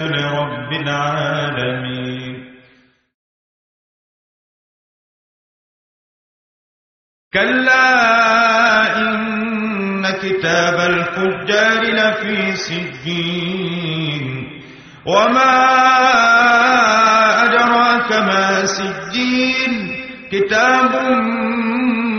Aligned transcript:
لرب 0.00 0.72
العالمين. 0.72 2.44
كلا 7.32 8.98
إن 8.98 10.06
كتاب 10.06 10.90
الفجار 10.90 11.82
لفي 11.82 12.56
سجين. 12.56 14.46
وما 15.06 15.56
أدراك 17.44 18.12
ما 18.12 18.66
سجين. 18.66 19.96
كتاب 20.32 21.12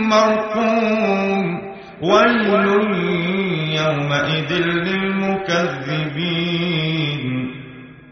مرقوم. 0.08 1.58
ويل 2.02 2.46
يومئذ 3.78 4.52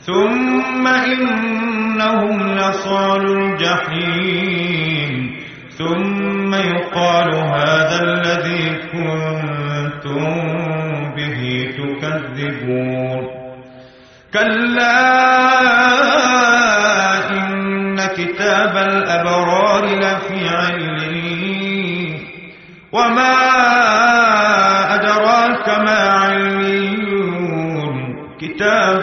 ثم 0.00 0.86
إنهم 0.86 2.56
لصال 2.58 3.24
الجحيم. 3.38 5.36
ثم 5.78 6.54
يقال 6.54 7.34
هذا 7.34 8.02
الذي 8.02 8.78
كنتم 8.92 10.34
به 11.16 11.40
تكذبون. 11.78 13.24
كلا 14.34 15.00
إن 17.30 17.96
كتاب 18.06 18.76
الأبرار 18.76 19.84
لفي 19.84 20.48
علين 20.48 22.18
وما 22.92 23.34
أدراك 24.94 25.68
ما 25.68 26.00
عليون. 26.08 27.96
كتاب 28.40 29.02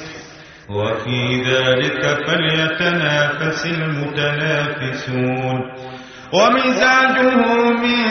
وفي 0.75 1.41
ذلك 1.41 2.01
فليتنافس 2.27 3.65
المتنافسون. 3.65 5.57
ومزاجه 6.33 7.35
من 7.71 8.01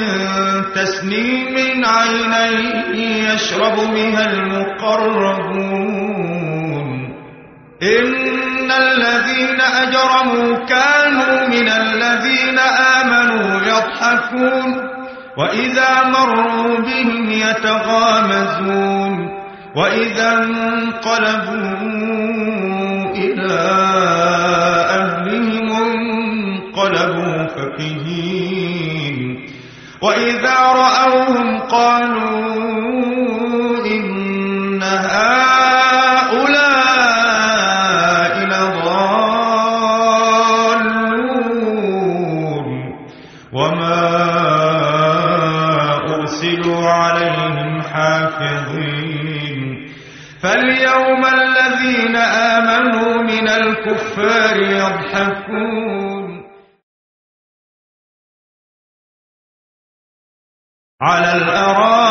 تسنيم 0.75 1.57
عينيه 1.85 3.33
يشرب 3.33 3.77
بها 3.77 4.25
المقربون. 4.33 5.61
إن 7.83 8.71
الذين 8.71 9.61
أجرموا 9.61 10.67
كانوا 10.67 11.49
من 11.49 11.69
الذين 11.69 12.59
آمنوا 12.59 13.61
يضحكون. 13.63 14.91
وإذا 15.39 15.93
مروا 16.09 16.79
بهم 16.79 17.31
يتغامزون 17.31 18.10
وإذا 19.77 20.39
انقلبوا 20.39 21.71
إلى 23.15 23.61
أهلهم 24.91 25.73
انقلبوا 26.73 27.47
فكهين. 27.47 29.19
وإذا 30.03 30.59
رأوهم 30.59 31.59
قالوا 31.59 32.41
إن 33.87 34.83
هؤلاء 34.83 35.55
لضالون. 38.47 39.21
وما 43.53 44.11
أرسلوا 46.15 46.89
عليهم 46.89 47.83
حافظين. 47.83 49.50
فاليوم 50.43 51.25
الذين 51.27 52.17
آمنوا 52.17 53.23
من 53.23 53.49
الكفار 53.49 54.57
يضحكون. 54.63 56.45
على 61.03 61.33
الأرائك 61.33 62.11